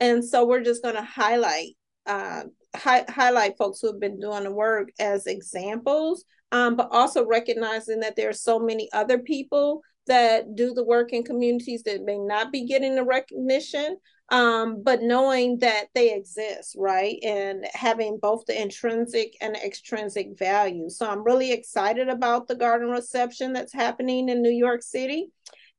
And 0.03 0.23
so 0.23 0.37
we're 0.45 0.63
just 0.63 0.83
going 0.83 0.95
to 0.95 1.01
highlight 1.21 1.75
uh, 2.05 2.43
hi- 2.75 3.05
highlight 3.07 3.57
folks 3.57 3.79
who 3.79 3.87
have 3.87 3.99
been 3.99 4.19
doing 4.19 4.43
the 4.43 4.51
work 4.51 4.89
as 4.99 5.27
examples, 5.27 6.25
um, 6.51 6.75
but 6.75 6.89
also 6.91 7.25
recognizing 7.25 8.01
that 8.01 8.15
there 8.15 8.29
are 8.29 8.33
so 8.49 8.59
many 8.59 8.89
other 8.91 9.19
people 9.19 9.81
that 10.07 10.55
do 10.55 10.73
the 10.73 10.83
work 10.83 11.13
in 11.13 11.23
communities 11.23 11.83
that 11.83 12.03
may 12.03 12.17
not 12.17 12.51
be 12.51 12.65
getting 12.65 12.95
the 12.95 13.03
recognition, 13.17 13.97
um, 14.29 14.83
but 14.83 15.01
knowing 15.01 15.59
that 15.59 15.85
they 15.95 16.13
exist, 16.13 16.75
right? 16.77 17.17
And 17.23 17.65
having 17.73 18.19
both 18.21 18.43
the 18.45 18.61
intrinsic 18.61 19.29
and 19.39 19.55
the 19.55 19.65
extrinsic 19.65 20.37
value. 20.37 20.89
So 20.89 21.09
I'm 21.09 21.23
really 21.23 21.53
excited 21.53 22.09
about 22.09 22.47
the 22.47 22.55
garden 22.55 22.89
reception 22.89 23.53
that's 23.53 23.73
happening 23.73 24.27
in 24.27 24.41
New 24.41 24.57
York 24.65 24.83
City. 24.83 25.31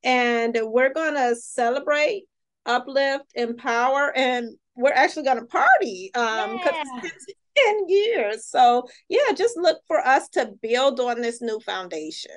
And 0.03 0.57
we're 0.63 0.95
going 0.95 1.15
to 1.15 1.37
celebrate, 1.37 2.25
uplift, 2.67 3.27
empower, 3.35 4.17
and 4.17 4.57
we're 4.77 4.93
actually 4.93 5.23
going 5.23 5.39
to 5.39 5.47
party 5.47 6.11
um 6.15 6.57
because 6.57 6.73
yeah. 6.75 7.01
it's 7.05 7.27
10 7.57 7.89
years 7.89 8.47
so 8.47 8.85
yeah 9.09 9.33
just 9.33 9.57
look 9.57 9.79
for 9.87 10.05
us 10.05 10.29
to 10.29 10.51
build 10.61 10.99
on 10.99 11.21
this 11.21 11.41
new 11.41 11.61
foundation 11.61 12.33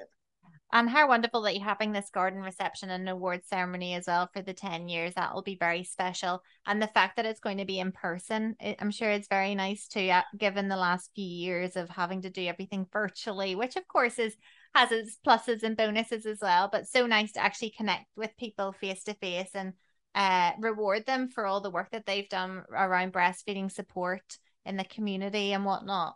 and 0.74 0.89
how 0.89 1.07
wonderful 1.07 1.41
that 1.43 1.55
you're 1.55 1.63
having 1.63 1.93
this 1.93 2.10
garden 2.10 2.41
reception 2.41 2.89
and 2.89 3.07
award 3.07 3.41
ceremony 3.46 3.93
as 3.93 4.05
well 4.05 4.29
for 4.34 4.41
the 4.41 4.53
10 4.53 4.89
years. 4.89 5.13
That 5.13 5.34
will 5.34 5.41
be 5.41 5.55
very 5.55 5.86
special. 5.86 6.41
And 6.65 6.81
the 6.81 6.88
fact 6.88 7.15
that 7.15 7.25
it's 7.25 7.39
going 7.39 7.60
to 7.60 7.65
be 7.65 7.79
in 7.79 7.93
person, 7.93 8.55
I'm 8.79 8.91
sure 8.91 9.10
it's 9.10 9.29
very 9.29 9.55
nice 9.55 9.88
too, 9.88 10.12
given 10.38 10.67
the 10.67 10.75
last 10.75 11.12
few 11.15 11.25
years 11.25 11.77
of 11.77 11.89
having 11.89 12.24
to 12.24 12.29
do 12.29 12.46
everything 12.46 12.86
virtually, 12.91 13.55
which 13.55 13.77
of 13.77 13.88
course 13.88 14.19
is 14.19 14.36
has 14.75 14.91
its 14.91 15.17
pluses 15.25 15.63
and 15.63 15.77
bonuses 15.77 16.25
as 16.25 16.39
well. 16.41 16.67
But 16.69 16.88
so 16.88 17.07
nice 17.07 17.31
to 17.34 17.43
actually 17.43 17.72
connect 17.72 18.07
with 18.17 18.36
people 18.38 18.74
face 18.74 19.03
to 19.05 19.13
face 19.13 19.51
and 19.53 19.72
uh, 20.18 20.52
reward 20.60 21.06
them 21.06 21.30
for 21.30 21.46
all 21.46 21.62
the 21.62 21.70
work 21.70 21.92
that 21.92 22.08
they've 22.08 22.28
done 22.28 22.64
around 22.72 23.14
breastfeeding 23.14 23.72
support 23.72 24.24
in 24.66 24.76
the 24.76 24.84
community 24.84 25.54
and 25.54 25.64
whatnot. 25.64 26.16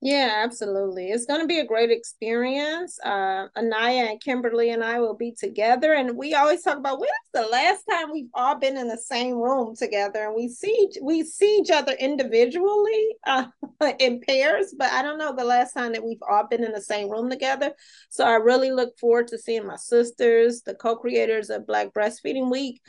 Yeah, 0.00 0.42
absolutely. 0.44 1.08
It's 1.08 1.24
going 1.24 1.40
to 1.40 1.46
be 1.46 1.60
a 1.60 1.64
great 1.66 1.90
experience. 1.90 2.98
Uh, 3.02 3.48
Anayah 3.56 4.10
and 4.10 4.20
Kimberly 4.20 4.68
and 4.68 4.84
I 4.84 5.00
will 5.00 5.14
be 5.16 5.32
together, 5.32 5.94
and 5.94 6.14
we 6.18 6.34
always 6.34 6.60
talk 6.62 6.76
about 6.76 7.00
when 7.00 7.08
is 7.08 7.30
the 7.32 7.46
last 7.48 7.84
time 7.90 8.12
we've 8.12 8.28
all 8.34 8.54
been 8.58 8.76
in 8.76 8.86
the 8.88 8.98
same 8.98 9.36
room 9.36 9.74
together, 9.74 10.26
and 10.26 10.34
we 10.36 10.48
see 10.48 10.90
we 11.00 11.22
see 11.22 11.56
each 11.56 11.70
other 11.70 11.92
individually 11.92 13.16
uh, 13.26 13.46
in 13.98 14.20
pairs, 14.20 14.74
but 14.78 14.92
I 14.92 15.00
don't 15.00 15.16
know 15.16 15.34
the 15.34 15.42
last 15.44 15.72
time 15.72 15.92
that 15.92 16.04
we've 16.04 16.22
all 16.28 16.46
been 16.48 16.64
in 16.64 16.72
the 16.72 16.82
same 16.82 17.08
room 17.08 17.30
together. 17.30 17.72
So 18.10 18.26
I 18.26 18.34
really 18.34 18.72
look 18.72 18.98
forward 18.98 19.28
to 19.28 19.38
seeing 19.38 19.66
my 19.66 19.76
sisters, 19.76 20.60
the 20.66 20.74
co-creators 20.74 21.48
of 21.48 21.66
Black 21.66 21.94
Breastfeeding 21.94 22.50
Week, 22.50 22.82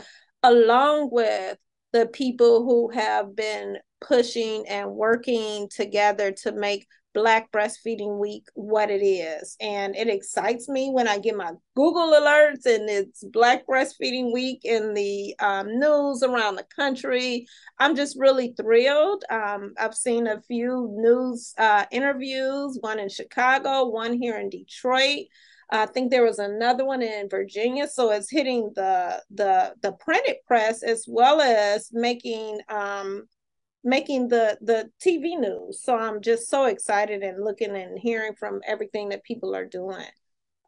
along 0.44 1.10
with 1.14 1.58
the 1.94 2.08
people 2.08 2.66
who 2.66 2.90
have 2.90 3.38
been 3.38 3.78
pushing 4.08 4.68
and 4.68 4.92
working 4.92 5.70
together 5.70 6.32
to 6.32 6.52
make 6.52 6.88
Black 7.16 7.50
Breastfeeding 7.52 8.20
Week 8.20 8.46
what 8.56 8.92
it 8.92 9.02
is. 9.02 9.56
And 9.62 9.96
it 9.96 10.10
excites 10.10 10.68
me 10.68 10.90
when 10.92 11.08
I 11.08 11.18
get 11.18 11.38
my 11.38 11.54
Google 11.74 12.12
alerts 12.12 12.66
and 12.66 12.90
it's 12.90 13.24
Black 13.24 13.66
Breastfeeding 13.66 14.34
Week 14.34 14.60
in 14.66 14.94
the 14.94 15.34
um, 15.40 15.80
news 15.80 16.24
around 16.24 16.58
the 16.58 16.68
country. 16.76 17.48
I'm 17.80 17.96
just 17.96 18.20
really 18.20 18.54
thrilled. 18.60 19.24
Um, 19.30 19.74
I've 19.80 19.96
seen 19.96 20.28
a 20.28 20.42
few 20.42 20.94
news 20.94 21.54
uh, 21.58 21.86
interviews, 21.90 22.78
one 22.82 23.00
in 23.00 23.08
Chicago, 23.08 23.86
one 23.86 24.14
here 24.14 24.38
in 24.38 24.50
Detroit. 24.50 25.28
I 25.72 25.88
think 25.88 26.12
there 26.12 26.24
was 26.24 26.38
another 26.38 26.86
one 26.86 27.02
in 27.02 27.28
Virginia, 27.28 27.88
so 27.88 28.12
it's 28.12 28.30
hitting 28.30 28.72
the 28.76 29.24
the 29.32 29.74
the 29.82 29.94
printed 29.94 30.36
press 30.46 30.84
as 30.84 31.06
well 31.08 31.42
as 31.42 31.90
making 31.92 32.60
um, 32.70 33.28
making 33.86 34.28
the 34.28 34.58
the 34.62 34.90
TV 35.00 35.40
news. 35.40 35.82
So 35.84 35.96
I'm 35.96 36.22
just 36.22 36.50
so 36.50 36.66
excited 36.66 37.22
and 37.22 37.44
looking 37.44 37.76
and 37.76 37.98
hearing 37.98 38.34
from 38.34 38.60
everything 38.68 39.10
that 39.10 39.24
people 39.24 39.56
are 39.56 39.66
doing 39.66 40.08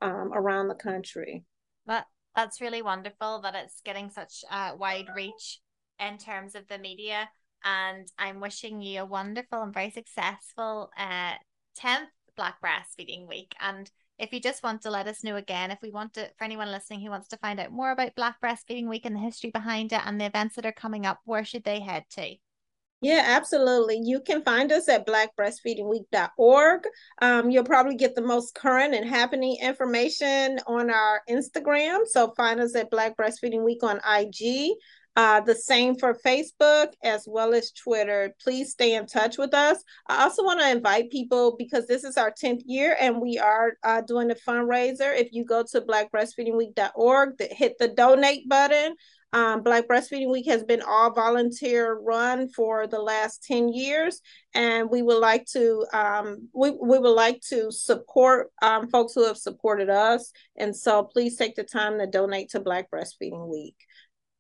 um, 0.02 0.32
around 0.34 0.70
the 0.70 0.76
country. 0.76 1.44
That 1.88 2.06
that's 2.36 2.62
really 2.62 2.84
wonderful 2.84 3.42
that 3.42 3.56
it's 3.56 3.82
getting 3.82 4.12
such 4.12 4.46
a 4.50 4.76
wide 4.78 5.08
reach 5.16 5.60
in 6.00 6.20
terms 6.20 6.54
of 6.54 6.68
the 6.68 6.78
media. 6.78 7.30
And 7.64 8.08
I'm 8.20 8.40
wishing 8.40 8.82
you 8.82 9.02
a 9.02 9.06
wonderful 9.06 9.64
and 9.64 9.74
very 9.74 9.90
successful 9.90 10.92
uh, 10.96 11.34
10th 11.82 12.12
Black 12.36 12.62
Breastfeeding 12.62 13.28
Week. 13.28 13.56
And 13.60 13.90
if 14.20 14.32
you 14.32 14.40
just 14.40 14.62
want 14.62 14.84
to 14.84 14.92
let 14.92 15.08
us 15.08 15.24
know 15.24 15.38
again, 15.38 15.72
if 15.72 15.80
we 15.82 15.90
want 15.90 16.14
to, 16.14 16.30
for 16.38 16.44
anyone 16.44 16.72
listening 16.72 17.02
who 17.02 17.10
wants 17.10 17.28
to 17.30 17.38
find 17.38 17.60
out 17.60 17.72
more 17.72 17.90
about 17.90 18.16
Black 18.16 18.40
Breastfeeding 18.40 18.88
Week 18.88 19.06
and 19.06 19.16
the 19.16 19.20
history 19.20 19.50
behind 19.50 19.92
it 19.92 20.02
and 20.06 20.22
the 20.22 20.26
events 20.26 20.56
that 20.56 20.66
are 20.68 20.72
coming 20.72 21.08
up, 21.08 21.20
where 21.26 21.44
should 21.44 21.64
they 21.64 21.80
head 21.80 22.06
to? 22.12 22.36
Yeah, 23.02 23.24
absolutely. 23.28 24.00
You 24.04 24.22
can 24.22 24.42
find 24.42 24.72
us 24.72 24.90
at 24.90 25.06
blackbreastfeedingweek.org. 25.06 26.82
Um, 27.22 27.52
you'll 27.52 27.64
probably 27.64 27.96
get 27.96 28.16
the 28.16 28.24
most 28.24 28.56
current 28.56 28.96
and 28.96 29.08
happening 29.08 29.58
information 29.62 30.60
on 30.66 30.90
our 30.90 31.22
Instagram. 31.30 32.08
So 32.08 32.34
find 32.36 32.60
us 32.60 32.76
at 32.76 32.90
Black 32.90 33.16
Breastfeeding 33.16 33.64
Week 33.64 33.84
on 33.84 33.98
IG. 33.98 34.72
Uh, 35.16 35.42
the 35.42 35.56
same 35.56 35.96
for 35.96 36.18
Facebook 36.24 36.94
as 37.04 37.26
well 37.28 37.54
as 37.54 37.72
Twitter. 37.72 38.36
Please 38.40 38.72
stay 38.72 38.94
in 38.94 39.08
touch 39.08 39.38
with 39.38 39.54
us. 39.54 39.84
I 40.08 40.24
also 40.24 40.44
want 40.44 40.60
to 40.60 40.70
invite 40.70 41.10
people 41.10 41.56
because 41.58 41.88
this 41.88 42.04
is 42.04 42.18
our 42.18 42.32
10th 42.32 42.62
year 42.66 42.96
and 43.00 43.20
we 43.20 43.40
are 43.40 43.78
uh, 43.84 44.02
doing 44.02 44.30
a 44.30 44.36
fundraiser. 44.36 45.20
If 45.20 45.30
you 45.32 45.44
go 45.44 45.64
to 45.72 45.82
blackbreastfeedingweek.org, 45.82 47.42
hit 47.52 47.78
the 47.80 47.88
donate 47.88 48.48
button. 48.48 48.96
Um, 49.34 49.62
Black 49.62 49.88
Breastfeeding 49.88 50.32
Week 50.32 50.46
has 50.48 50.64
been 50.64 50.82
all 50.82 51.14
volunteer 51.14 52.00
run 52.00 52.48
for 52.50 52.88
the 52.88 53.00
last 53.00 53.44
10 53.44 53.74
years, 53.74 54.22
and 54.54 54.90
we 54.90 55.02
would 55.02 55.20
like 55.20 55.46
to 55.48 55.86
um, 55.92 56.48
we, 56.54 56.72
we 56.72 56.98
would 56.98 57.10
like 57.10 57.42
to 57.50 57.72
support 57.72 58.52
um, 58.62 58.90
folks 58.90 59.14
who 59.14 59.26
have 59.26 59.38
supported 59.38 59.90
us. 59.90 60.32
And 60.56 60.76
so 60.76 61.04
please 61.04 61.36
take 61.36 61.56
the 61.56 61.64
time 61.64 62.00
to 62.00 62.08
donate 62.08 62.50
to 62.52 62.62
Black 62.62 62.90
Breastfeeding 62.90 63.50
Week. 63.50 63.76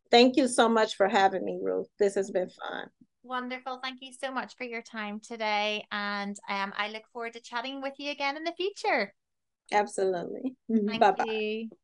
Thank 0.10 0.38
you 0.38 0.47
so 0.47 0.69
much 0.69 0.95
for 0.95 1.10
having 1.10 1.43
me, 1.43 1.60
Ruth. 1.62 1.88
This 2.00 2.15
has 2.15 2.32
been 2.32 2.50
fun. 2.50 2.88
Wonderful. 3.23 3.80
Thank 3.84 3.97
you 4.02 4.13
so 4.13 4.32
much 4.32 4.56
for 4.56 4.63
your 4.63 4.82
time 4.82 5.19
today. 5.19 5.86
And 5.91 6.38
um, 6.50 6.71
I 6.78 6.89
look 6.89 7.04
forward 7.12 7.34
to 7.34 7.41
chatting 7.41 7.82
with 7.82 7.93
you 7.97 8.12
again 8.12 8.38
in 8.38 8.45
the 8.45 8.54
future. 8.56 9.13
Absolutely. 9.71 10.56
Bye 10.69 11.12
bye. 11.12 11.78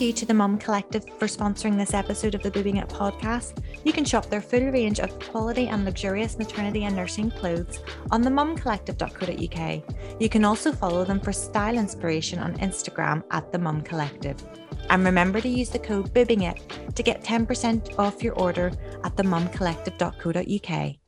You 0.00 0.14
to 0.14 0.24
the 0.24 0.32
Mum 0.32 0.56
Collective 0.56 1.04
for 1.18 1.26
sponsoring 1.26 1.76
this 1.76 1.92
episode 1.92 2.34
of 2.34 2.42
the 2.42 2.50
Boobing 2.50 2.80
It 2.82 2.88
podcast. 2.88 3.62
You 3.84 3.92
can 3.92 4.06
shop 4.06 4.30
their 4.30 4.40
full 4.40 4.70
range 4.70 4.98
of 4.98 5.18
quality 5.20 5.68
and 5.68 5.84
luxurious 5.84 6.38
maternity 6.38 6.84
and 6.84 6.96
nursing 6.96 7.30
clothes 7.30 7.80
on 8.10 8.24
themumcollective.co.uk. 8.24 9.82
You 10.18 10.28
can 10.30 10.46
also 10.46 10.72
follow 10.72 11.04
them 11.04 11.20
for 11.20 11.34
style 11.34 11.76
inspiration 11.76 12.38
on 12.38 12.56
Instagram 12.60 13.22
at 13.30 13.52
the 13.52 13.58
Mum 13.58 13.82
Collective. 13.82 14.42
And 14.88 15.04
remember 15.04 15.38
to 15.42 15.48
use 15.48 15.68
the 15.68 15.78
code 15.78 16.14
BOOBINGIT 16.14 16.94
to 16.94 17.02
get 17.02 17.22
10% 17.22 17.98
off 17.98 18.22
your 18.22 18.32
order 18.34 18.72
at 19.04 19.18
the 19.18 19.22
themumcollective.co.uk. 19.22 20.99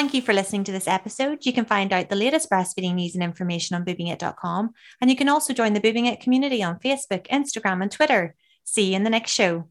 Thank 0.00 0.14
you 0.14 0.22
for 0.22 0.32
listening 0.32 0.64
to 0.64 0.72
this 0.72 0.88
episode. 0.88 1.44
You 1.44 1.52
can 1.52 1.66
find 1.66 1.92
out 1.92 2.08
the 2.08 2.16
latest 2.16 2.48
breastfeeding 2.48 2.94
news 2.94 3.14
and 3.14 3.22
information 3.22 3.76
on 3.76 3.84
boobingit.com. 3.84 4.70
And 4.98 5.10
you 5.10 5.14
can 5.14 5.28
also 5.28 5.52
join 5.52 5.74
the 5.74 5.80
Boobing 5.80 6.06
It 6.06 6.22
community 6.22 6.62
on 6.62 6.78
Facebook, 6.78 7.26
Instagram, 7.26 7.82
and 7.82 7.92
Twitter. 7.92 8.34
See 8.64 8.92
you 8.92 8.96
in 8.96 9.04
the 9.04 9.10
next 9.10 9.32
show. 9.32 9.68